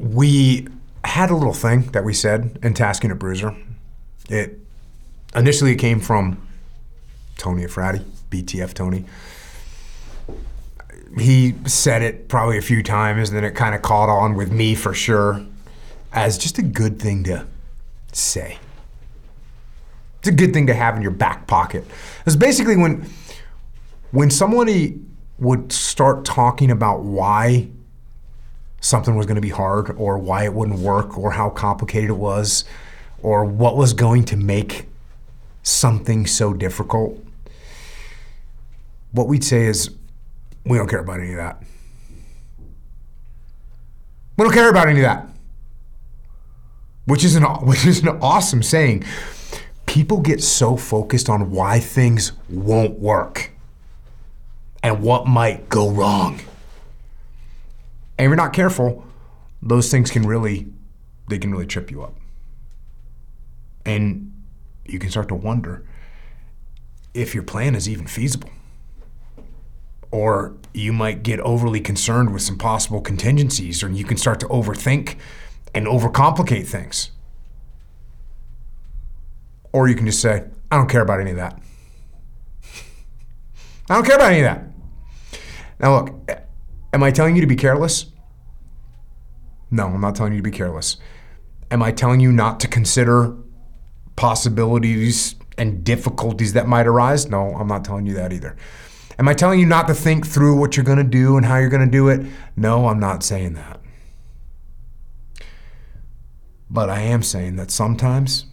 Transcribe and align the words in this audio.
we 0.00 0.66
had 1.04 1.30
a 1.30 1.34
little 1.34 1.52
thing 1.52 1.82
that 1.92 2.04
we 2.04 2.14
said 2.14 2.58
in 2.62 2.72
Task 2.74 3.02
Unit 3.02 3.18
Bruiser. 3.18 3.54
It 4.28 4.58
initially 5.34 5.72
it 5.72 5.76
came 5.76 6.00
from 6.00 6.46
Tony 7.36 7.64
Eafrati, 7.64 8.04
BTF 8.30 8.72
Tony. 8.72 9.04
He 11.18 11.54
said 11.66 12.02
it 12.02 12.28
probably 12.28 12.56
a 12.56 12.62
few 12.62 12.82
times, 12.82 13.28
and 13.28 13.36
then 13.36 13.44
it 13.44 13.54
kind 13.54 13.74
of 13.74 13.82
caught 13.82 14.08
on 14.08 14.36
with 14.36 14.50
me 14.50 14.74
for 14.74 14.94
sure 14.94 15.44
as 16.12 16.38
just 16.38 16.58
a 16.58 16.62
good 16.62 17.00
thing 17.00 17.24
to 17.24 17.46
say. 18.12 18.58
It's 20.20 20.28
a 20.28 20.32
good 20.32 20.52
thing 20.52 20.66
to 20.68 20.74
have 20.74 20.96
in 20.96 21.02
your 21.02 21.10
back 21.10 21.46
pocket. 21.46 21.84
It's 22.24 22.36
basically 22.36 22.76
when 22.76 23.08
when 24.12 24.30
somebody 24.30 24.98
would 25.38 25.72
start 25.72 26.24
talking 26.24 26.70
about 26.70 27.02
why 27.02 27.68
something 28.80 29.14
was 29.14 29.26
going 29.26 29.36
to 29.36 29.40
be 29.40 29.50
hard 29.50 29.94
or 29.96 30.18
why 30.18 30.44
it 30.44 30.54
wouldn't 30.54 30.80
work 30.80 31.16
or 31.18 31.32
how 31.32 31.50
complicated 31.50 32.10
it 32.10 32.14
was 32.14 32.64
or 33.22 33.44
what 33.44 33.76
was 33.76 33.92
going 33.92 34.24
to 34.24 34.36
make 34.36 34.86
something 35.62 36.26
so 36.26 36.52
difficult, 36.54 37.18
what 39.12 39.28
we'd 39.28 39.44
say 39.44 39.66
is, 39.66 39.90
we 40.64 40.78
don't 40.78 40.88
care 40.88 41.00
about 41.00 41.20
any 41.20 41.30
of 41.30 41.36
that. 41.36 41.62
We 44.36 44.44
don't 44.44 44.52
care 44.52 44.70
about 44.70 44.88
any 44.88 45.00
of 45.00 45.04
that. 45.04 45.26
Which 47.04 47.24
is 47.24 47.34
an 47.34 47.42
which 47.62 47.86
is 47.86 48.02
an 48.02 48.08
awesome 48.20 48.62
saying. 48.62 49.04
People 49.86 50.20
get 50.20 50.42
so 50.42 50.76
focused 50.76 51.28
on 51.28 51.50
why 51.50 51.80
things 51.80 52.32
won't 52.48 52.98
work 53.00 53.50
and 54.82 55.02
what 55.02 55.26
might 55.26 55.68
go 55.68 55.90
wrong. 55.90 56.40
And 58.20 58.26
if 58.26 58.28
you're 58.28 58.36
not 58.36 58.52
careful, 58.52 59.02
those 59.62 59.90
things 59.90 60.10
can 60.10 60.24
really 60.24 60.66
they 61.30 61.38
can 61.38 61.50
really 61.50 61.64
trip 61.64 61.90
you 61.90 62.02
up. 62.02 62.14
And 63.86 64.30
you 64.84 64.98
can 64.98 65.10
start 65.10 65.28
to 65.28 65.34
wonder 65.34 65.86
if 67.14 67.34
your 67.34 67.44
plan 67.44 67.74
is 67.74 67.88
even 67.88 68.06
feasible. 68.06 68.50
Or 70.10 70.54
you 70.74 70.92
might 70.92 71.22
get 71.22 71.40
overly 71.40 71.80
concerned 71.80 72.34
with 72.34 72.42
some 72.42 72.58
possible 72.58 73.00
contingencies, 73.00 73.82
or 73.82 73.88
you 73.88 74.04
can 74.04 74.18
start 74.18 74.38
to 74.40 74.46
overthink 74.48 75.16
and 75.74 75.86
overcomplicate 75.86 76.66
things. 76.66 77.12
Or 79.72 79.88
you 79.88 79.94
can 79.94 80.04
just 80.04 80.20
say, 80.20 80.44
I 80.70 80.76
don't 80.76 80.90
care 80.90 81.00
about 81.00 81.20
any 81.20 81.30
of 81.30 81.38
that. 81.38 81.58
I 83.88 83.94
don't 83.94 84.04
care 84.04 84.16
about 84.16 84.32
any 84.32 84.40
of 84.40 84.44
that. 84.44 84.64
Now, 85.78 86.00
look, 86.00 86.49
am 86.92 87.02
I 87.02 87.10
telling 87.10 87.34
you 87.34 87.40
to 87.40 87.46
be 87.46 87.56
careless? 87.56 88.06
No, 89.70 89.86
I'm 89.86 90.00
not 90.00 90.16
telling 90.16 90.32
you 90.32 90.38
to 90.38 90.42
be 90.42 90.50
careless. 90.50 90.96
Am 91.70 91.82
I 91.82 91.92
telling 91.92 92.20
you 92.20 92.32
not 92.32 92.58
to 92.60 92.68
consider 92.68 93.36
possibilities 94.16 95.36
and 95.56 95.84
difficulties 95.84 96.54
that 96.54 96.66
might 96.66 96.86
arise? 96.86 97.28
No, 97.28 97.54
I'm 97.54 97.68
not 97.68 97.84
telling 97.84 98.06
you 98.06 98.14
that 98.14 98.32
either. 98.32 98.56
Am 99.18 99.28
I 99.28 99.34
telling 99.34 99.60
you 99.60 99.66
not 99.66 99.86
to 99.88 99.94
think 99.94 100.26
through 100.26 100.56
what 100.56 100.76
you're 100.76 100.84
going 100.84 100.98
to 100.98 101.04
do 101.04 101.36
and 101.36 101.44
how 101.44 101.58
you're 101.58 101.68
going 101.68 101.84
to 101.84 101.90
do 101.90 102.08
it? 102.08 102.26
No, 102.56 102.88
I'm 102.88 102.98
not 102.98 103.22
saying 103.22 103.52
that. 103.54 103.80
But 106.70 106.88
I 106.88 107.00
am 107.00 107.22
saying 107.22 107.56
that 107.56 107.70
sometimes, 107.70 108.46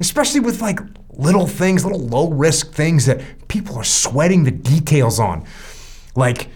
especially 0.00 0.40
with 0.40 0.62
like 0.62 0.80
little 1.10 1.46
things, 1.46 1.84
little 1.84 2.00
low 2.00 2.30
risk 2.30 2.72
things 2.72 3.06
that 3.06 3.20
people 3.48 3.76
are 3.76 3.84
sweating 3.84 4.44
the 4.44 4.50
details 4.50 5.20
on, 5.20 5.44
like 6.14 6.48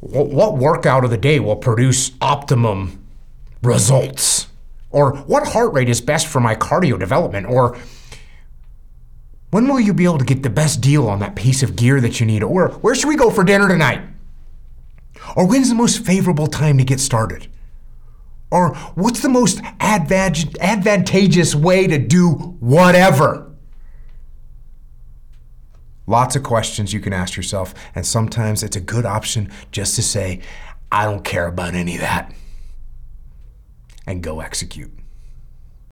what 0.00 0.56
workout 0.58 1.04
of 1.04 1.10
the 1.10 1.16
day 1.16 1.40
will 1.40 1.56
produce 1.56 2.12
optimum 2.20 3.04
results? 3.62 4.48
Or 4.90 5.16
what 5.16 5.48
heart 5.48 5.72
rate 5.72 5.88
is 5.88 6.00
best 6.00 6.26
for 6.26 6.40
my 6.40 6.54
cardio 6.54 6.98
development? 6.98 7.46
Or 7.46 7.76
when 9.50 9.66
will 9.66 9.80
you 9.80 9.94
be 9.94 10.04
able 10.04 10.18
to 10.18 10.24
get 10.24 10.42
the 10.42 10.50
best 10.50 10.80
deal 10.80 11.08
on 11.08 11.20
that 11.20 11.36
piece 11.36 11.62
of 11.62 11.76
gear 11.76 12.00
that 12.00 12.20
you 12.20 12.26
need? 12.26 12.42
Or 12.42 12.68
where 12.68 12.94
should 12.94 13.08
we 13.08 13.16
go 13.16 13.30
for 13.30 13.44
dinner 13.44 13.68
tonight? 13.68 14.02
Or 15.36 15.46
when's 15.46 15.68
the 15.68 15.74
most 15.74 16.04
favorable 16.04 16.46
time 16.46 16.78
to 16.78 16.84
get 16.84 17.00
started? 17.00 17.48
Or 18.50 18.74
what's 18.94 19.22
the 19.22 19.28
most 19.28 19.60
advantageous 19.80 21.54
way 21.54 21.86
to 21.86 21.98
do 21.98 22.30
whatever? 22.60 23.53
Lots 26.06 26.36
of 26.36 26.42
questions 26.42 26.92
you 26.92 27.00
can 27.00 27.12
ask 27.12 27.36
yourself, 27.36 27.74
and 27.94 28.04
sometimes 28.06 28.62
it's 28.62 28.76
a 28.76 28.80
good 28.80 29.06
option 29.06 29.50
just 29.72 29.96
to 29.96 30.02
say, 30.02 30.40
I 30.92 31.04
don't 31.04 31.24
care 31.24 31.46
about 31.46 31.74
any 31.74 31.94
of 31.94 32.00
that, 32.02 32.32
and 34.06 34.22
go 34.22 34.40
execute. 34.40 34.92